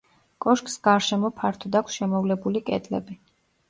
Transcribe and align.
კოშკს 0.45 0.77
გარშემო 0.87 1.31
ფართოდ 1.43 1.79
აქვს 1.83 2.01
შემოვლებული 2.01 2.67
კედლები. 2.73 3.25